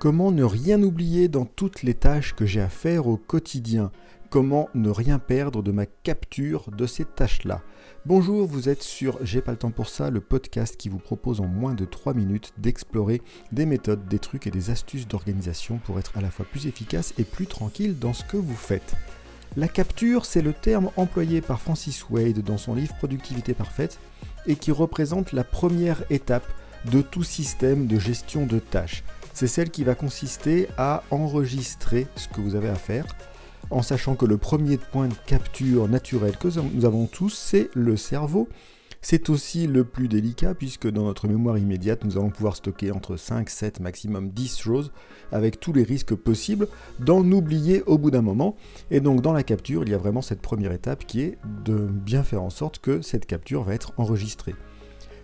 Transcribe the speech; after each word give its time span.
Comment 0.00 0.32
ne 0.32 0.44
rien 0.44 0.82
oublier 0.82 1.28
dans 1.28 1.44
toutes 1.44 1.82
les 1.82 1.92
tâches 1.92 2.34
que 2.34 2.46
j'ai 2.46 2.62
à 2.62 2.70
faire 2.70 3.06
au 3.06 3.18
quotidien? 3.18 3.92
Comment 4.30 4.70
ne 4.72 4.88
rien 4.88 5.18
perdre 5.18 5.62
de 5.62 5.72
ma 5.72 5.84
capture 5.84 6.70
de 6.70 6.86
ces 6.86 7.04
tâches-là? 7.04 7.60
Bonjour, 8.06 8.46
vous 8.46 8.70
êtes 8.70 8.82
sur 8.82 9.18
J'ai 9.22 9.42
pas 9.42 9.50
le 9.50 9.58
temps 9.58 9.70
pour 9.70 9.90
ça, 9.90 10.08
le 10.08 10.22
podcast 10.22 10.78
qui 10.78 10.88
vous 10.88 11.00
propose 11.00 11.42
en 11.42 11.48
moins 11.48 11.74
de 11.74 11.84
3 11.84 12.14
minutes 12.14 12.54
d'explorer 12.56 13.20
des 13.52 13.66
méthodes, 13.66 14.08
des 14.08 14.18
trucs 14.18 14.46
et 14.46 14.50
des 14.50 14.70
astuces 14.70 15.06
d'organisation 15.06 15.78
pour 15.84 15.98
être 15.98 16.16
à 16.16 16.22
la 16.22 16.30
fois 16.30 16.46
plus 16.50 16.66
efficace 16.66 17.12
et 17.18 17.24
plus 17.24 17.46
tranquille 17.46 17.98
dans 17.98 18.14
ce 18.14 18.24
que 18.24 18.38
vous 18.38 18.56
faites. 18.56 18.94
La 19.54 19.68
capture, 19.68 20.24
c'est 20.24 20.40
le 20.40 20.54
terme 20.54 20.90
employé 20.96 21.42
par 21.42 21.60
Francis 21.60 22.08
Wade 22.08 22.38
dans 22.38 22.56
son 22.56 22.74
livre 22.74 22.96
Productivité 22.96 23.52
parfaite 23.52 23.98
et 24.46 24.56
qui 24.56 24.72
représente 24.72 25.34
la 25.34 25.44
première 25.44 26.04
étape 26.08 26.50
de 26.90 27.02
tout 27.02 27.22
système 27.22 27.86
de 27.86 27.98
gestion 27.98 28.46
de 28.46 28.60
tâches 28.60 29.04
c'est 29.32 29.46
celle 29.46 29.70
qui 29.70 29.84
va 29.84 29.94
consister 29.94 30.68
à 30.76 31.02
enregistrer 31.10 32.06
ce 32.16 32.28
que 32.28 32.40
vous 32.40 32.54
avez 32.54 32.68
à 32.68 32.74
faire, 32.74 33.06
en 33.70 33.82
sachant 33.82 34.16
que 34.16 34.26
le 34.26 34.36
premier 34.36 34.76
point 34.76 35.08
de 35.08 35.14
capture 35.26 35.88
naturel 35.88 36.36
que 36.36 36.48
nous 36.74 36.84
avons 36.84 37.06
tous, 37.06 37.30
c'est 37.30 37.70
le 37.74 37.96
cerveau. 37.96 38.48
C'est 39.02 39.30
aussi 39.30 39.66
le 39.66 39.84
plus 39.84 40.08
délicat 40.08 40.54
puisque 40.54 40.86
dans 40.86 41.04
notre 41.04 41.26
mémoire 41.26 41.56
immédiate, 41.56 42.04
nous 42.04 42.18
allons 42.18 42.28
pouvoir 42.28 42.56
stocker 42.56 42.90
entre 42.90 43.16
5, 43.16 43.48
7, 43.48 43.80
maximum 43.80 44.28
10 44.28 44.58
choses 44.58 44.92
avec 45.32 45.58
tous 45.58 45.72
les 45.72 45.84
risques 45.84 46.14
possibles 46.14 46.68
d'en 46.98 47.24
oublier 47.32 47.82
au 47.84 47.96
bout 47.96 48.10
d'un 48.10 48.20
moment. 48.20 48.56
Et 48.90 49.00
donc 49.00 49.22
dans 49.22 49.32
la 49.32 49.42
capture, 49.42 49.84
il 49.84 49.88
y 49.88 49.94
a 49.94 49.98
vraiment 49.98 50.20
cette 50.20 50.42
première 50.42 50.72
étape 50.72 51.06
qui 51.06 51.22
est 51.22 51.38
de 51.64 51.76
bien 51.76 52.22
faire 52.22 52.42
en 52.42 52.50
sorte 52.50 52.80
que 52.80 53.00
cette 53.00 53.24
capture 53.24 53.62
va 53.62 53.74
être 53.74 53.94
enregistrée. 53.96 54.54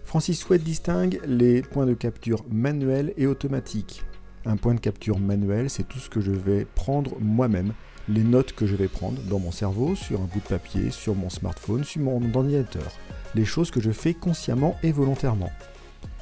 Francis 0.07 0.39
Sweat 0.39 0.63
distingue 0.63 1.21
les 1.27 1.63
points 1.63 1.85
de 1.85 1.93
capture 1.93 2.45
manuels 2.49 3.13
et 3.17 3.27
automatiques. 3.27 4.05
Un 4.45 4.57
point 4.57 4.75
de 4.75 4.81
capture 4.81 5.19
manuel, 5.19 5.69
c'est 5.69 5.83
tout 5.83 5.99
ce 5.99 6.09
que 6.09 6.21
je 6.21 6.31
vais 6.31 6.65
prendre 6.65 7.17
moi-même, 7.19 7.73
les 8.09 8.23
notes 8.23 8.53
que 8.53 8.67
je 8.67 8.77
vais 8.77 8.87
prendre 8.87 9.21
dans 9.23 9.41
mon 9.41 9.51
cerveau, 9.51 9.97
sur 9.97 10.21
un 10.21 10.27
bout 10.27 10.39
de 10.39 10.49
papier, 10.49 10.93
sur 10.93 11.17
mon 11.17 11.29
smartphone, 11.29 11.83
sur 11.83 12.03
mon 12.03 12.23
ordinateur, 12.33 12.93
les 13.35 13.45
choses 13.45 13.73
que 13.73 13.81
je 13.81 13.91
fais 13.91 14.15
consciemment 14.15 14.77
et 14.85 14.93
volontairement. 14.93 15.51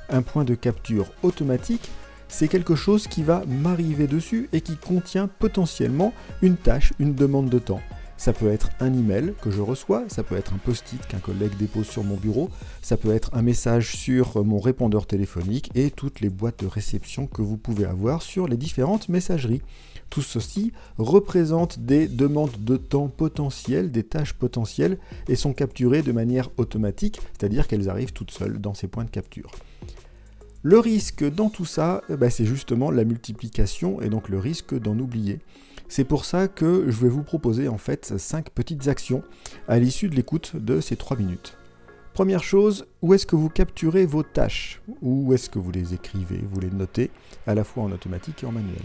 Un 0.09 0.23
point 0.23 0.45
de 0.45 0.55
capture 0.55 1.13
automatique, 1.23 1.91
c'est 2.29 2.49
quelque 2.49 2.75
chose 2.75 3.07
qui 3.07 3.23
va 3.23 3.45
m'arriver 3.47 4.07
dessus 4.07 4.49
et 4.55 4.63
qui 4.63 4.79
contient 4.79 5.29
potentiellement 5.29 6.15
une 6.41 6.57
tâche, 6.57 6.95
une 6.99 7.15
demande 7.15 7.51
de 7.51 7.59
temps. 7.59 7.83
Ça 8.25 8.33
peut 8.33 8.51
être 8.51 8.71
un 8.81 8.91
email 8.95 9.35
que 9.43 9.51
je 9.51 9.61
reçois, 9.61 10.05
ça 10.09 10.23
peut 10.23 10.37
être 10.37 10.55
un 10.55 10.57
post-it 10.57 11.07
qu'un 11.09 11.19
collègue 11.19 11.59
dépose 11.59 11.87
sur 11.87 12.05
mon 12.05 12.17
bureau, 12.17 12.49
ça 12.81 12.97
peut 12.97 13.15
être 13.15 13.29
un 13.35 13.43
message 13.43 13.95
sur 13.97 14.43
mon 14.43 14.59
répondeur 14.61 15.05
téléphonique 15.05 15.71
et 15.75 15.91
toutes 15.91 16.23
les 16.23 16.31
boîtes 16.31 16.65
de 16.65 16.67
réception 16.67 17.27
que 17.27 17.43
vous 17.43 17.59
pouvez 17.59 17.85
avoir 17.85 18.23
sur 18.23 18.49
les 18.49 18.57
différentes 18.57 19.11
messageries. 19.11 19.61
Tout 20.09 20.23
ceci 20.23 20.73
représente 20.97 21.81
des 21.81 22.09
demandes 22.09 22.65
de 22.65 22.79
temps 22.79 23.09
potentielles, 23.09 23.93
des 23.93 24.05
tâches 24.05 24.33
potentielles 24.33 24.97
et 25.29 25.37
sont 25.37 25.53
capturées 25.53 26.01
de 26.01 26.13
manière 26.13 26.49
automatique, 26.57 27.21
c'est-à-dire 27.39 27.69
qu'elles 27.69 27.91
arrivent 27.91 28.15
toutes 28.15 28.31
seules 28.31 28.59
dans 28.59 28.73
ces 28.73 28.87
points 28.87 29.05
de 29.05 29.11
capture. 29.11 29.51
Le 30.63 30.79
risque 30.79 31.31
dans 31.31 31.51
tout 31.51 31.67
ça, 31.67 32.01
eh 32.09 32.17
ben, 32.17 32.31
c'est 32.31 32.47
justement 32.47 32.91
la 32.91 33.05
multiplication 33.05 34.01
et 34.01 34.09
donc 34.09 34.31
le 34.31 34.39
risque 34.39 34.75
d'en 34.81 34.99
oublier. 34.99 35.41
C'est 35.89 36.05
pour 36.05 36.25
ça 36.25 36.49
que 36.49 36.87
je 36.89 36.97
vais 36.99 37.09
vous 37.09 37.23
proposer 37.23 37.69
en 37.69 37.79
fait 37.79 38.15
5 38.19 38.51
petites 38.51 38.89
actions 38.89 39.23
à 39.69 39.79
l'issue 39.79 40.09
de 40.09 40.17
l'écoute 40.17 40.57
de 40.57 40.81
ces 40.81 40.97
3 40.97 41.17
minutes. 41.17 41.57
Première 42.15 42.45
chose, 42.45 42.87
où 43.03 43.13
est-ce 43.13 43.27
que 43.27 43.35
vous 43.35 43.49
capturez 43.49 44.07
vos 44.07 44.23
tâches? 44.23 44.81
Où 45.03 45.33
est-ce 45.35 45.51
que 45.51 45.59
vous 45.59 45.73
les 45.73 45.95
écrivez, 45.95 46.41
vous 46.49 46.61
les 46.61 46.71
notez, 46.71 47.11
à 47.47 47.57
la 47.57 47.65
fois 47.65 47.83
en 47.83 47.91
automatique 47.91 48.45
et 48.45 48.47
en 48.47 48.53
manuel 48.53 48.85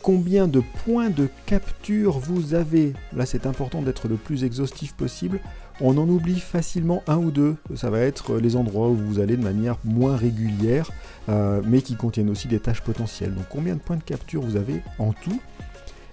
Combien 0.00 0.48
de 0.48 0.62
points 0.84 1.10
de 1.10 1.28
capture 1.46 2.18
vous 2.18 2.54
avez? 2.54 2.92
Là, 3.12 3.26
c'est 3.26 3.46
important 3.46 3.82
d'être 3.82 4.08
le 4.08 4.16
plus 4.16 4.44
exhaustif 4.44 4.94
possible. 4.94 5.40
On 5.80 5.96
en 5.98 6.08
oublie 6.08 6.40
facilement 6.40 7.02
un 7.06 7.18
ou 7.18 7.30
deux. 7.30 7.56
Ça 7.74 7.90
va 7.90 7.98
être 7.98 8.36
les 8.36 8.56
endroits 8.56 8.88
où 8.88 8.96
vous 8.96 9.20
allez 9.20 9.36
de 9.36 9.42
manière 9.42 9.76
moins 9.84 10.16
régulière, 10.16 10.90
euh, 11.28 11.62
mais 11.64 11.82
qui 11.82 11.96
contiennent 11.96 12.30
aussi 12.30 12.48
des 12.48 12.60
tâches 12.60 12.82
potentielles. 12.82 13.34
Donc, 13.34 13.46
combien 13.48 13.74
de 13.74 13.80
points 13.80 13.96
de 13.96 14.02
capture 14.02 14.42
vous 14.42 14.56
avez 14.56 14.82
en 14.98 15.12
tout? 15.12 15.40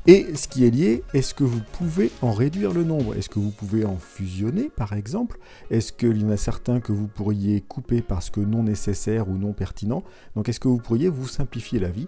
Et 0.09 0.35
ce 0.35 0.47
qui 0.47 0.65
est 0.65 0.71
lié, 0.71 1.03
est-ce 1.13 1.35
que 1.35 1.43
vous 1.43 1.61
pouvez 1.73 2.09
en 2.23 2.31
réduire 2.31 2.73
le 2.73 2.83
nombre? 2.83 3.13
Est-ce 3.13 3.29
que 3.29 3.37
vous 3.37 3.51
pouvez 3.51 3.85
en 3.85 3.97
fusionner 3.97 4.71
par 4.75 4.93
exemple? 4.93 5.37
Est-ce 5.69 5.93
qu'il 5.93 6.19
y 6.19 6.25
en 6.25 6.31
a 6.31 6.35
certains 6.35 6.79
que 6.79 6.91
vous 6.91 7.07
pourriez 7.07 7.61
couper 7.61 8.01
parce 8.01 8.31
que 8.31 8.39
non 8.39 8.63
nécessaires 8.63 9.29
ou 9.29 9.37
non 9.37 9.53
pertinents 9.53 10.03
Donc 10.35 10.49
est-ce 10.49 10.59
que 10.59 10.67
vous 10.67 10.79
pourriez 10.79 11.09
vous 11.09 11.27
simplifier 11.27 11.77
la 11.77 11.89
vie? 11.89 12.07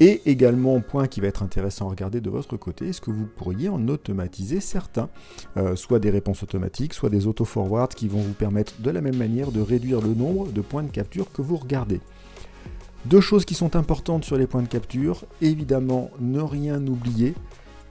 Et 0.00 0.20
également, 0.30 0.78
point 0.82 1.06
qui 1.06 1.22
va 1.22 1.28
être 1.28 1.42
intéressant 1.42 1.86
à 1.86 1.90
regarder 1.90 2.20
de 2.20 2.28
votre 2.28 2.58
côté, 2.58 2.88
est-ce 2.88 3.00
que 3.00 3.10
vous 3.10 3.26
pourriez 3.26 3.70
en 3.70 3.88
automatiser 3.88 4.60
certains? 4.60 5.08
Euh, 5.56 5.76
Soit 5.76 5.98
des 5.98 6.10
réponses 6.10 6.42
automatiques, 6.42 6.92
soit 6.92 7.08
des 7.08 7.26
auto-forwards 7.26 7.88
qui 7.88 8.08
vont 8.08 8.20
vous 8.20 8.34
permettre 8.34 8.74
de 8.80 8.90
la 8.90 9.00
même 9.00 9.16
manière 9.16 9.50
de 9.50 9.62
réduire 9.62 10.02
le 10.02 10.12
nombre 10.12 10.52
de 10.52 10.60
points 10.60 10.82
de 10.82 10.90
capture 10.90 11.32
que 11.32 11.40
vous 11.40 11.56
regardez. 11.56 12.02
Deux 13.06 13.20
choses 13.20 13.46
qui 13.46 13.54
sont 13.54 13.76
importantes 13.76 14.24
sur 14.24 14.36
les 14.36 14.46
points 14.46 14.62
de 14.62 14.68
capture, 14.68 15.24
évidemment 15.40 16.10
ne 16.20 16.40
rien 16.40 16.86
oublier 16.86 17.34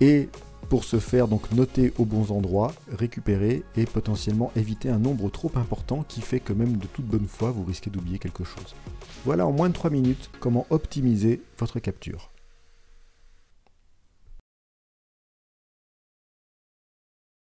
et 0.01 0.29
pour 0.69 0.83
ce 0.83 0.99
faire 0.99 1.27
donc 1.27 1.51
noter 1.51 1.93
aux 1.97 2.05
bons 2.05 2.31
endroits, 2.31 2.73
récupérer 2.95 3.63
et 3.75 3.85
potentiellement 3.85 4.51
éviter 4.55 4.87
un 4.89 4.99
nombre 4.99 5.31
trop 5.31 5.51
important 5.55 6.05
qui 6.07 6.21
fait 6.21 6.39
que 6.39 6.53
même 6.53 6.77
de 6.77 6.85
toute 6.85 7.05
bonne 7.05 7.25
foi 7.27 7.49
vous 7.49 7.63
risquez 7.63 7.89
d'oublier 7.89 8.19
quelque 8.19 8.43
chose. 8.43 8.75
Voilà 9.25 9.47
en 9.47 9.51
moins 9.51 9.69
de 9.69 9.73
3 9.73 9.89
minutes 9.89 10.29
comment 10.39 10.67
optimiser 10.69 11.41
votre 11.57 11.79
capture. 11.79 12.29